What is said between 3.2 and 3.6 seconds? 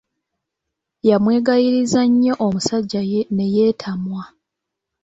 ne